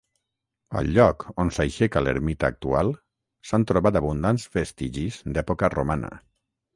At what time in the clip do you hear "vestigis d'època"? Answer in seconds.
4.57-5.71